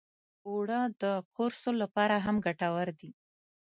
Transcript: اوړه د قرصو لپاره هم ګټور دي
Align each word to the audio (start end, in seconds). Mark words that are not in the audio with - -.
اوړه 0.47 0.79
د 1.01 1.03
قرصو 1.35 1.71
لپاره 1.81 2.15
هم 2.25 2.35
ګټور 2.45 2.87
دي 2.99 3.11